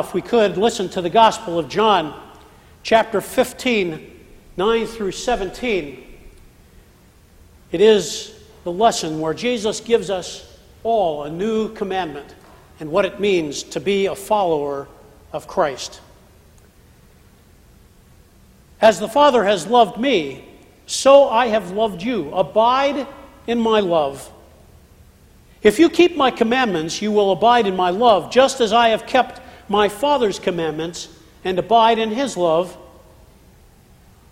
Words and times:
if 0.00 0.14
we 0.14 0.22
could, 0.22 0.56
listen 0.56 0.88
to 0.90 1.00
the 1.00 1.10
Gospel 1.10 1.58
of 1.58 1.68
John, 1.68 2.18
chapter 2.82 3.20
15, 3.20 4.20
9 4.56 4.86
through 4.86 5.12
17. 5.12 6.04
It 7.70 7.80
is 7.80 8.34
the 8.64 8.72
lesson 8.72 9.20
where 9.20 9.34
Jesus 9.34 9.80
gives 9.80 10.10
us 10.10 10.58
all 10.82 11.24
a 11.24 11.30
new 11.30 11.72
commandment 11.74 12.34
and 12.80 12.90
what 12.90 13.04
it 13.04 13.20
means 13.20 13.62
to 13.64 13.80
be 13.80 14.06
a 14.06 14.14
follower 14.14 14.88
of 15.32 15.46
Christ. 15.46 16.00
As 18.80 19.00
the 19.00 19.08
Father 19.08 19.44
has 19.44 19.66
loved 19.66 19.98
me, 19.98 20.44
so 20.86 21.28
I 21.28 21.48
have 21.48 21.72
loved 21.72 22.02
you. 22.02 22.32
Abide 22.32 23.06
in 23.46 23.58
my 23.58 23.80
love. 23.80 24.30
If 25.62 25.78
you 25.78 25.90
keep 25.90 26.16
my 26.16 26.30
commandments, 26.30 27.02
you 27.02 27.10
will 27.10 27.32
abide 27.32 27.66
in 27.66 27.74
my 27.74 27.90
love, 27.90 28.30
just 28.30 28.60
as 28.60 28.72
I 28.72 28.90
have 28.90 29.06
kept 29.06 29.40
my 29.68 29.88
Father's 29.88 30.38
commandments 30.38 31.08
and 31.44 31.58
abide 31.58 31.98
in 31.98 32.10
his 32.10 32.36
love. 32.36 32.76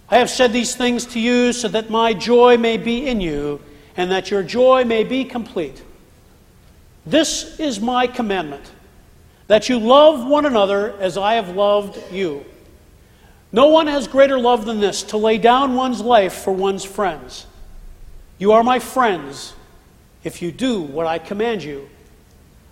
I 0.08 0.18
have 0.18 0.30
said 0.30 0.52
these 0.52 0.74
things 0.74 1.06
to 1.06 1.20
you 1.20 1.52
so 1.52 1.68
that 1.68 1.90
my 1.90 2.12
joy 2.12 2.56
may 2.56 2.76
be 2.76 3.06
in 3.06 3.20
you 3.20 3.60
and 3.96 4.10
that 4.10 4.30
your 4.30 4.42
joy 4.42 4.84
may 4.84 5.04
be 5.04 5.24
complete. 5.24 5.82
This 7.04 7.58
is 7.58 7.80
my 7.80 8.06
commandment 8.06 8.72
that 9.46 9.68
you 9.68 9.78
love 9.78 10.26
one 10.26 10.44
another 10.44 10.98
as 10.98 11.16
I 11.16 11.34
have 11.34 11.50
loved 11.50 12.12
you. 12.12 12.44
No 13.52 13.68
one 13.68 13.86
has 13.86 14.08
greater 14.08 14.38
love 14.38 14.64
than 14.64 14.80
this 14.80 15.04
to 15.04 15.16
lay 15.16 15.38
down 15.38 15.76
one's 15.76 16.00
life 16.00 16.34
for 16.34 16.52
one's 16.52 16.84
friends. 16.84 17.46
You 18.38 18.52
are 18.52 18.62
my 18.62 18.80
friends 18.80 19.54
if 20.24 20.42
you 20.42 20.50
do 20.50 20.80
what 20.80 21.06
I 21.06 21.18
command 21.18 21.62
you. 21.62 21.88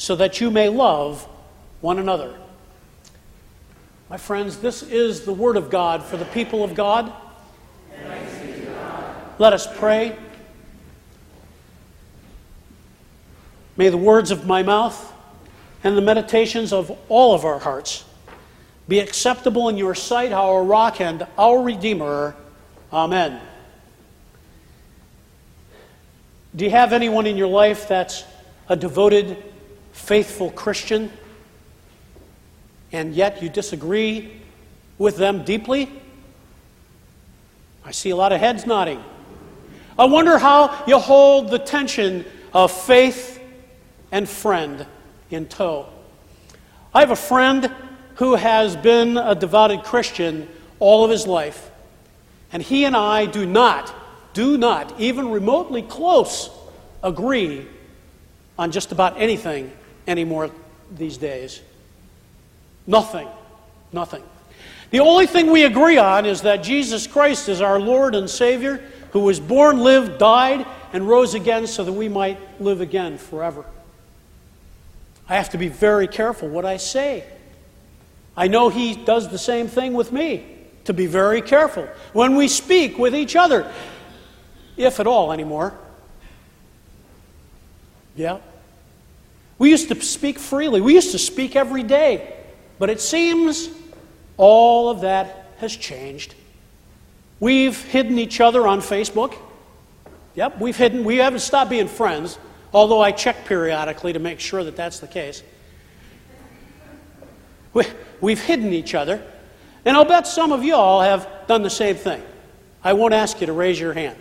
so 0.00 0.16
that 0.16 0.40
you 0.40 0.50
may 0.50 0.70
love 0.70 1.28
one 1.82 1.98
another. 1.98 2.34
My 4.08 4.16
friends, 4.16 4.56
this 4.56 4.82
is 4.82 5.26
the 5.26 5.32
Word 5.34 5.58
of 5.58 5.68
God 5.68 6.02
for 6.02 6.16
the 6.16 6.24
people 6.24 6.64
of 6.64 6.74
God. 6.74 7.12
Let 9.38 9.52
us 9.52 9.66
pray. 9.78 10.16
May 13.76 13.90
the 13.90 13.98
words 13.98 14.30
of 14.30 14.46
my 14.46 14.62
mouth 14.62 15.12
and 15.84 15.98
the 15.98 16.02
meditations 16.02 16.72
of 16.72 16.96
all 17.10 17.34
of 17.34 17.44
our 17.44 17.58
hearts 17.58 18.02
be 18.88 19.00
acceptable 19.00 19.68
in 19.68 19.76
your 19.76 19.94
sight, 19.94 20.32
our 20.32 20.64
rock 20.64 21.02
and 21.02 21.26
our 21.36 21.60
Redeemer. 21.60 22.34
Amen. 22.90 23.38
Do 26.56 26.64
you 26.64 26.70
have 26.70 26.94
anyone 26.94 27.26
in 27.26 27.36
your 27.36 27.48
life 27.48 27.86
that's 27.86 28.24
a 28.66 28.76
devoted, 28.76 29.36
faithful 29.92 30.50
Christian, 30.50 31.10
and 32.92 33.14
yet 33.14 33.42
you 33.42 33.48
disagree 33.48 34.40
with 34.98 35.16
them 35.16 35.44
deeply? 35.44 35.90
I 37.84 37.92
see 37.92 38.10
a 38.10 38.16
lot 38.16 38.32
of 38.32 38.40
heads 38.40 38.66
nodding. 38.66 39.02
I 39.98 40.04
wonder 40.04 40.38
how 40.38 40.84
you 40.86 40.98
hold 40.98 41.50
the 41.50 41.58
tension 41.58 42.24
of 42.52 42.70
faith 42.70 43.40
and 44.12 44.28
friend 44.28 44.86
in 45.30 45.46
tow. 45.46 45.86
I 46.94 47.00
have 47.00 47.10
a 47.10 47.16
friend 47.16 47.72
who 48.16 48.34
has 48.34 48.76
been 48.76 49.16
a 49.16 49.34
devoted 49.34 49.82
Christian 49.82 50.48
all 50.78 51.04
of 51.04 51.10
his 51.10 51.26
life, 51.26 51.70
and 52.52 52.62
he 52.62 52.84
and 52.84 52.96
I 52.96 53.26
do 53.26 53.46
not 53.46 53.94
do 54.32 54.56
not 54.56 55.00
even 55.00 55.30
remotely 55.30 55.82
close 55.82 56.50
agree 57.02 57.66
on 58.60 58.70
just 58.70 58.92
about 58.92 59.18
anything 59.18 59.72
anymore 60.06 60.50
these 60.94 61.16
days. 61.16 61.62
Nothing. 62.86 63.26
Nothing. 63.90 64.22
The 64.90 65.00
only 65.00 65.26
thing 65.26 65.50
we 65.50 65.64
agree 65.64 65.96
on 65.96 66.26
is 66.26 66.42
that 66.42 66.56
Jesus 66.56 67.06
Christ 67.06 67.48
is 67.48 67.62
our 67.62 67.80
Lord 67.80 68.14
and 68.14 68.28
Savior 68.28 68.86
who 69.12 69.20
was 69.20 69.40
born, 69.40 69.78
lived, 69.78 70.18
died, 70.18 70.66
and 70.92 71.08
rose 71.08 71.32
again 71.32 71.66
so 71.66 71.84
that 71.84 71.92
we 71.92 72.10
might 72.10 72.38
live 72.60 72.82
again 72.82 73.16
forever. 73.16 73.64
I 75.26 75.36
have 75.36 75.48
to 75.50 75.58
be 75.58 75.68
very 75.68 76.06
careful 76.06 76.46
what 76.46 76.66
I 76.66 76.76
say. 76.76 77.24
I 78.36 78.48
know 78.48 78.68
He 78.68 78.94
does 78.94 79.30
the 79.30 79.38
same 79.38 79.68
thing 79.68 79.94
with 79.94 80.12
me, 80.12 80.44
to 80.84 80.92
be 80.92 81.06
very 81.06 81.40
careful 81.40 81.88
when 82.12 82.36
we 82.36 82.46
speak 82.46 82.98
with 82.98 83.14
each 83.14 83.36
other 83.36 83.72
if 84.76 85.00
at 85.00 85.06
all 85.06 85.32
anymore. 85.32 85.72
Yeah. 88.16 88.40
We 89.60 89.68
used 89.68 89.88
to 89.88 90.00
speak 90.00 90.38
freely, 90.38 90.80
we 90.80 90.94
used 90.94 91.12
to 91.12 91.18
speak 91.18 91.54
every 91.54 91.82
day, 91.82 92.34
but 92.78 92.88
it 92.88 92.98
seems 92.98 93.68
all 94.38 94.88
of 94.88 95.02
that 95.02 95.52
has 95.58 95.76
changed. 95.76 96.34
We've 97.40 97.78
hidden 97.84 98.18
each 98.18 98.40
other 98.40 98.66
on 98.66 98.80
Facebook. 98.80 99.36
Yep, 100.34 100.60
we've 100.62 100.78
hidden, 100.78 101.04
we 101.04 101.18
haven't 101.18 101.40
stopped 101.40 101.68
being 101.68 101.88
friends, 101.88 102.38
although 102.72 103.02
I 103.02 103.12
check 103.12 103.44
periodically 103.44 104.14
to 104.14 104.18
make 104.18 104.40
sure 104.40 104.64
that 104.64 104.76
that's 104.76 105.00
the 105.00 105.06
case. 105.06 105.42
We, 107.74 107.84
we've 108.22 108.40
hidden 108.40 108.72
each 108.72 108.94
other, 108.94 109.22
and 109.84 109.94
I'll 109.94 110.06
bet 110.06 110.26
some 110.26 110.52
of 110.52 110.64
you 110.64 110.74
all 110.74 111.02
have 111.02 111.28
done 111.48 111.62
the 111.62 111.68
same 111.68 111.96
thing. 111.96 112.22
I 112.82 112.94
won't 112.94 113.12
ask 113.12 113.42
you 113.42 113.46
to 113.46 113.52
raise 113.52 113.78
your 113.78 113.92
hand. 113.92 114.16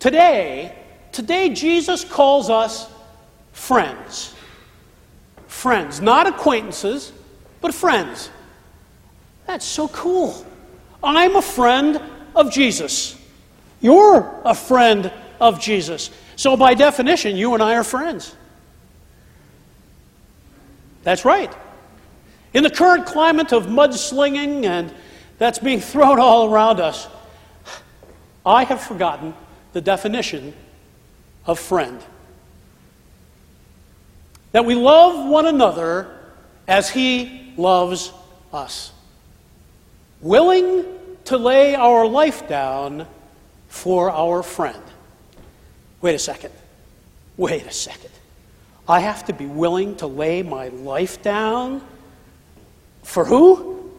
Today, 0.00 0.74
today 1.12 1.50
Jesus 1.50 2.04
calls 2.04 2.50
us 2.50 2.90
friends. 3.56 4.34
Friends, 5.48 6.00
not 6.00 6.26
acquaintances, 6.26 7.12
but 7.62 7.74
friends. 7.74 8.30
That's 9.46 9.64
so 9.64 9.88
cool. 9.88 10.46
I'm 11.02 11.34
a 11.36 11.42
friend 11.42 12.00
of 12.34 12.52
Jesus. 12.52 13.18
You're 13.80 14.40
a 14.44 14.54
friend 14.54 15.10
of 15.40 15.58
Jesus. 15.58 16.10
So, 16.36 16.56
by 16.56 16.74
definition, 16.74 17.34
you 17.36 17.54
and 17.54 17.62
I 17.62 17.74
are 17.74 17.82
friends. 17.82 18.36
That's 21.02 21.24
right. 21.24 21.52
In 22.52 22.62
the 22.62 22.70
current 22.70 23.06
climate 23.06 23.52
of 23.52 23.66
mudslinging 23.66 24.64
and 24.66 24.92
that's 25.38 25.58
being 25.58 25.80
thrown 25.80 26.20
all 26.20 26.52
around 26.52 26.78
us, 26.78 27.08
I 28.44 28.64
have 28.64 28.82
forgotten 28.82 29.34
the 29.72 29.80
definition 29.80 30.52
of 31.46 31.58
friend. 31.58 32.02
That 34.56 34.64
we 34.64 34.74
love 34.74 35.28
one 35.28 35.44
another 35.44 36.18
as 36.66 36.88
He 36.88 37.52
loves 37.58 38.10
us. 38.54 38.90
Willing 40.22 40.86
to 41.26 41.36
lay 41.36 41.74
our 41.74 42.06
life 42.06 42.48
down 42.48 43.06
for 43.68 44.10
our 44.10 44.42
friend. 44.42 44.82
Wait 46.00 46.14
a 46.14 46.18
second. 46.18 46.54
Wait 47.36 47.66
a 47.66 47.70
second. 47.70 48.08
I 48.88 49.00
have 49.00 49.26
to 49.26 49.34
be 49.34 49.44
willing 49.44 49.94
to 49.96 50.06
lay 50.06 50.42
my 50.42 50.68
life 50.68 51.20
down 51.20 51.82
for 53.02 53.26
who? 53.26 53.92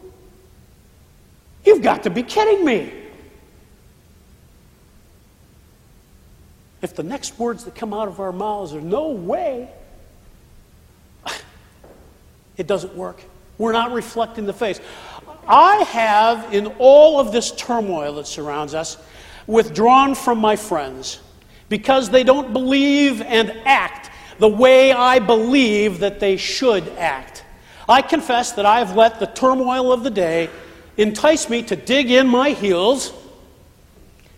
You've 1.64 1.82
got 1.82 2.02
to 2.02 2.10
be 2.10 2.24
kidding 2.24 2.64
me. 2.64 2.92
if 6.82 6.96
the 6.96 7.04
next 7.04 7.38
words 7.38 7.64
that 7.64 7.76
come 7.76 7.94
out 7.94 8.08
of 8.08 8.18
our 8.18 8.32
mouths 8.32 8.74
are 8.74 8.80
no 8.80 9.10
way, 9.10 9.68
it 12.58 12.66
doesn't 12.66 12.94
work. 12.94 13.22
We're 13.56 13.72
not 13.72 13.92
reflecting 13.92 14.44
the 14.44 14.52
face. 14.52 14.80
I 15.48 15.76
have, 15.84 16.52
in 16.52 16.66
all 16.78 17.18
of 17.18 17.32
this 17.32 17.52
turmoil 17.52 18.16
that 18.16 18.26
surrounds 18.26 18.74
us, 18.74 18.98
withdrawn 19.46 20.14
from 20.14 20.38
my 20.38 20.56
friends 20.56 21.20
because 21.70 22.10
they 22.10 22.22
don't 22.22 22.52
believe 22.52 23.22
and 23.22 23.50
act 23.64 24.10
the 24.38 24.48
way 24.48 24.92
I 24.92 25.18
believe 25.18 26.00
that 26.00 26.20
they 26.20 26.36
should 26.36 26.86
act. 26.98 27.44
I 27.88 28.02
confess 28.02 28.52
that 28.52 28.66
I 28.66 28.80
have 28.80 28.94
let 28.94 29.18
the 29.18 29.26
turmoil 29.26 29.92
of 29.92 30.04
the 30.04 30.10
day 30.10 30.50
entice 30.96 31.48
me 31.48 31.62
to 31.62 31.76
dig 31.76 32.10
in 32.10 32.28
my 32.28 32.50
heels, 32.50 33.12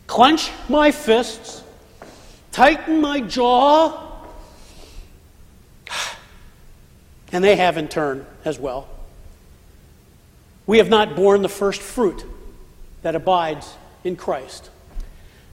clench 0.06 0.50
my 0.68 0.92
fists, 0.92 1.64
tighten 2.52 3.00
my 3.00 3.20
jaw. 3.20 4.09
And 7.32 7.42
they 7.42 7.56
have 7.56 7.76
in 7.76 7.88
turn 7.88 8.26
as 8.44 8.58
well. 8.58 8.88
We 10.66 10.78
have 10.78 10.88
not 10.88 11.16
borne 11.16 11.42
the 11.42 11.48
first 11.48 11.82
fruit 11.82 12.24
that 13.02 13.14
abides 13.14 13.74
in 14.04 14.16
Christ. 14.16 14.70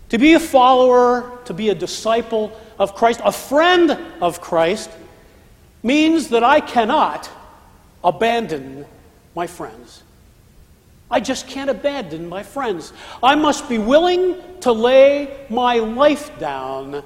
To 0.09 0.17
be 0.17 0.33
a 0.33 0.39
follower, 0.39 1.39
to 1.45 1.53
be 1.53 1.69
a 1.69 1.75
disciple 1.75 2.57
of 2.79 2.95
Christ, 2.95 3.21
a 3.23 3.31
friend 3.31 3.97
of 4.21 4.41
Christ, 4.41 4.89
means 5.83 6.29
that 6.29 6.43
I 6.43 6.59
cannot 6.59 7.29
abandon 8.03 8.85
my 9.35 9.47
friends. 9.47 10.03
I 11.09 11.19
just 11.19 11.47
can't 11.47 11.69
abandon 11.69 12.27
my 12.27 12.43
friends. 12.43 12.91
I 13.23 13.35
must 13.35 13.69
be 13.69 13.77
willing 13.77 14.35
to 14.61 14.71
lay 14.71 15.45
my 15.49 15.79
life 15.79 16.37
down 16.39 17.03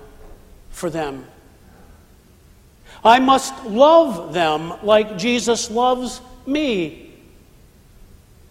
for 0.69 0.89
them. 0.89 1.25
I 3.03 3.19
must 3.19 3.65
love 3.65 4.33
them 4.33 4.73
like 4.83 5.17
Jesus 5.17 5.71
loves 5.71 6.21
me, 6.45 7.13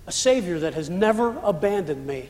a 0.07 0.13
Savior 0.13 0.59
that 0.61 0.75
has 0.75 0.91
never 0.91 1.37
abandoned 1.43 2.07
me. 2.07 2.29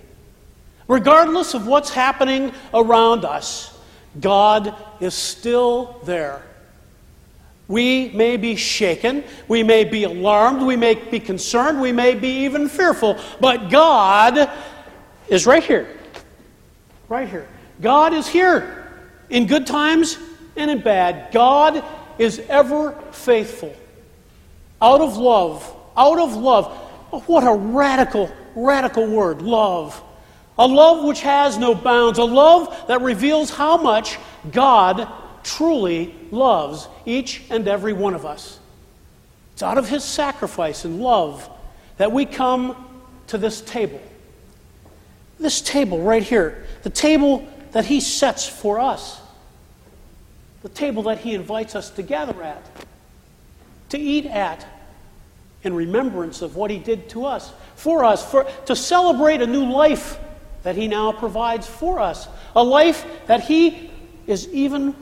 Regardless 0.87 1.55
of 1.55 1.67
what's 1.67 1.91
happening 1.91 2.53
around 2.75 3.25
us, 3.25 3.79
God 4.21 4.75
is 5.01 5.15
still 5.15 6.01
there. 6.05 6.43
We 7.69 8.09
may 8.11 8.37
be 8.37 8.57
shaken, 8.57 9.23
we 9.47 9.63
may 9.63 9.85
be 9.85 10.03
alarmed, 10.03 10.63
we 10.63 10.77
may 10.77 10.97
be 10.97 11.21
concerned, 11.21 11.81
we 11.81 11.93
may 11.93 12.17
be 12.17 12.45
even 12.45 12.69
fearful, 12.69 13.17
but 13.41 13.71
God 13.71 14.51
is 15.29 15.47
right 15.47 15.63
here. 15.63 15.97
Right 17.09 17.29
here. 17.29 17.47
God 17.81 18.13
is 18.13 18.27
here 18.27 18.89
in 19.31 19.47
good 19.47 19.67
times 19.67 20.19
and 20.57 20.71
in 20.71 20.81
bad. 20.81 21.33
God 21.33 21.85
is 22.21 22.39
ever 22.51 22.93
faithful. 23.13 23.75
Out 24.83 25.01
of 25.01 25.17
love, 25.17 25.77
out 25.97 26.19
of 26.19 26.37
love. 26.37 26.67
Oh, 27.13 27.21
what 27.21 27.45
a 27.45 27.55
radical, 27.55 28.31
radical 28.55 29.07
word, 29.07 29.41
love. 29.41 30.01
A 30.59 30.67
love 30.67 31.03
which 31.03 31.23
has 31.23 31.57
no 31.57 31.75
bounds, 31.75 32.19
a 32.19 32.25
love 32.25 32.87
that 32.89 33.01
reveals 33.01 33.49
how 33.49 33.79
much 33.79 34.19
God 34.53 35.09
truly 35.43 36.15
loves 36.31 36.89
each 37.07 37.43
and 37.49 37.67
every 37.67 37.95
one 37.95 38.13
of 38.13 38.27
us. 38.27 38.59
It's 39.55 39.63
out 39.63 39.79
of 39.79 39.89
His 39.89 40.05
sacrifice 40.05 40.85
and 40.85 41.01
love 41.01 41.49
that 41.97 42.13
we 42.13 42.27
come 42.27 43.01
to 43.29 43.39
this 43.39 43.63
table. 43.63 44.01
This 45.39 45.63
table 45.63 46.03
right 46.03 46.23
here, 46.23 46.67
the 46.83 46.91
table 46.91 47.49
that 47.73 47.87
He 47.87 48.01
sets 48.01 48.47
for 48.47 48.79
us, 48.79 49.20
the 50.63 50.69
table 50.69 51.05
that 51.05 51.19
He 51.19 51.35
invites 51.35 51.75
us 51.75 51.91
to 51.91 52.03
gather 52.03 52.43
at, 52.43 52.65
to 53.91 53.99
eat 53.99 54.27
at, 54.27 54.67
in 55.63 55.75
remembrance 55.75 56.43
of 56.43 56.57
what 56.57 56.71
He 56.71 56.79
did 56.79 57.09
to 57.11 57.25
us, 57.25 57.53
for 57.77 58.05
us, 58.05 58.29
for, 58.29 58.45
to 58.67 58.77
celebrate 58.77 59.43
a 59.43 59.47
new 59.47 59.71
life 59.71 60.19
that 60.63 60.77
He 60.77 60.89
now 60.89 61.13
provides 61.13 61.67
for 61.67 62.01
us, 62.01 62.29
a 62.55 62.63
life 62.63 63.07
that 63.27 63.43
He 63.45 63.91
is 64.27 64.49
even 64.49 64.95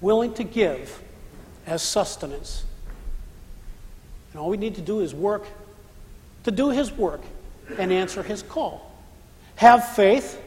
willing 0.00 0.34
to 0.34 0.44
give 0.44 1.02
as 1.66 1.82
sustenance. 1.82 2.64
And 4.32 4.40
all 4.40 4.48
we 4.48 4.56
need 4.56 4.76
to 4.76 4.82
do 4.82 5.00
is 5.00 5.14
work 5.14 5.44
to 6.44 6.50
do 6.50 6.70
His 6.70 6.92
work 6.92 7.22
and 7.78 7.92
answer 7.92 8.22
His 8.22 8.42
call. 8.42 8.90
Have 9.56 9.94
faith 9.94 10.40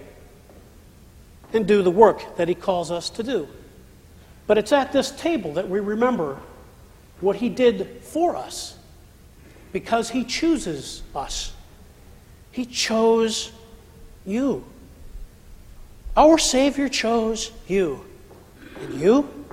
and 1.54 1.68
do 1.68 1.84
the 1.84 1.92
work 1.92 2.38
that 2.38 2.48
He 2.48 2.56
calls 2.56 2.92
us 2.92 3.10
to 3.12 3.24
do. 3.24 3.48
But 4.46 4.58
it's 4.58 4.72
at 4.72 4.92
this 4.92 5.12
table 5.12 5.54
that 5.54 5.70
we 5.70 5.80
remember 5.80 6.38
what 7.22 7.38
He 7.38 7.50
did 7.50 8.02
for 8.02 8.36
us 8.36 8.78
because 9.72 10.10
He 10.10 10.24
chooses 10.24 11.02
us. 11.16 11.54
He 12.52 12.66
chose 12.66 13.52
you. 14.26 14.64
Our 16.16 16.38
Savior 16.38 16.90
chose 16.90 17.52
you. 17.68 18.06
And 18.82 19.00
you? 19.00 19.46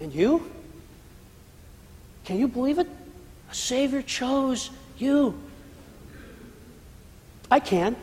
And 0.00 0.14
you? 0.14 0.50
Can 2.24 2.38
you 2.38 2.48
believe 2.48 2.78
it? 2.78 2.88
A 3.50 3.54
Savior 3.54 4.02
chose 4.02 4.70
you. 4.98 5.38
I 7.50 7.60
can. 7.60 7.96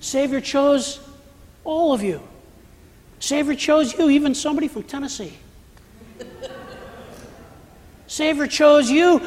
Savior 0.00 0.40
chose 0.40 0.98
all 1.64 1.92
of 1.92 2.02
you. 2.02 2.20
Savior 3.22 3.54
chose 3.54 3.96
you, 3.96 4.10
even 4.10 4.34
somebody 4.34 4.66
from 4.66 4.82
Tennessee. 4.82 5.32
Savior 8.08 8.48
chose 8.48 8.90
you. 8.90 9.22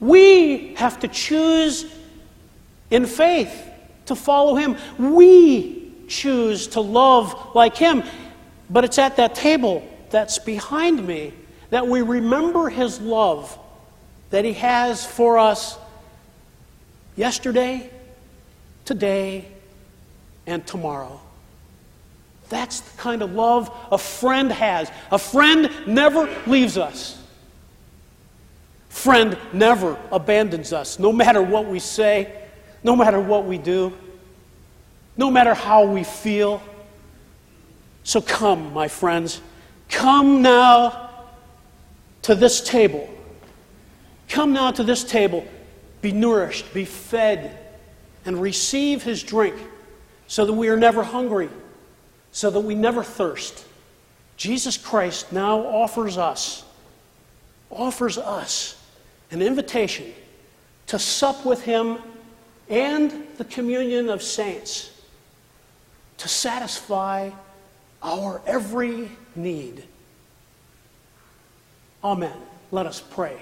We 0.00 0.74
have 0.74 1.00
to 1.00 1.08
choose 1.08 1.86
in 2.90 3.06
faith 3.06 3.70
to 4.04 4.14
follow 4.14 4.54
Him. 4.54 4.76
We 4.98 5.94
choose 6.08 6.66
to 6.68 6.82
love 6.82 7.54
like 7.54 7.74
Him. 7.74 8.02
But 8.68 8.84
it's 8.84 8.98
at 8.98 9.16
that 9.16 9.34
table 9.34 9.82
that's 10.10 10.38
behind 10.38 11.06
me 11.06 11.32
that 11.70 11.86
we 11.86 12.02
remember 12.02 12.68
His 12.68 13.00
love 13.00 13.58
that 14.28 14.44
He 14.44 14.52
has 14.52 15.06
for 15.06 15.38
us 15.38 15.78
yesterday, 17.16 17.88
today, 18.84 19.48
and 20.46 20.66
tomorrow. 20.66 21.18
That's 22.50 22.80
the 22.80 22.98
kind 22.98 23.22
of 23.22 23.32
love 23.32 23.74
a 23.90 23.96
friend 23.96 24.52
has. 24.52 24.90
A 25.10 25.18
friend 25.18 25.70
never 25.86 26.28
leaves 26.46 26.76
us. 26.76 27.16
Friend 28.90 29.38
never 29.52 29.96
abandons 30.12 30.72
us, 30.72 30.98
no 30.98 31.12
matter 31.12 31.40
what 31.40 31.66
we 31.66 31.78
say, 31.78 32.44
no 32.82 32.96
matter 32.96 33.20
what 33.20 33.46
we 33.46 33.56
do, 33.56 33.96
no 35.16 35.30
matter 35.30 35.54
how 35.54 35.84
we 35.84 36.04
feel. 36.04 36.60
So 38.02 38.20
come, 38.20 38.74
my 38.74 38.88
friends, 38.88 39.40
come 39.88 40.42
now 40.42 41.10
to 42.22 42.34
this 42.34 42.60
table. 42.60 43.08
Come 44.28 44.52
now 44.52 44.72
to 44.72 44.82
this 44.82 45.04
table. 45.04 45.46
Be 46.02 46.12
nourished, 46.12 46.74
be 46.74 46.84
fed, 46.84 47.58
and 48.24 48.40
receive 48.42 49.02
his 49.02 49.22
drink 49.22 49.54
so 50.26 50.44
that 50.44 50.52
we 50.52 50.68
are 50.68 50.76
never 50.76 51.02
hungry, 51.02 51.48
so 52.32 52.50
that 52.50 52.60
we 52.60 52.74
never 52.74 53.02
thirst. 53.02 53.64
Jesus 54.36 54.76
Christ 54.76 55.32
now 55.32 55.60
offers 55.60 56.16
us, 56.16 56.64
offers 57.70 58.18
us 58.18 58.82
an 59.30 59.42
invitation 59.42 60.12
to 60.86 60.98
sup 60.98 61.44
with 61.44 61.62
him 61.62 61.98
and 62.68 63.26
the 63.36 63.44
communion 63.44 64.08
of 64.08 64.22
saints 64.22 64.90
to 66.18 66.28
satisfy 66.28 67.30
our 68.02 68.40
every 68.46 69.10
need. 69.34 69.84
Amen. 72.02 72.36
Let 72.70 72.86
us 72.86 73.00
pray. 73.00 73.40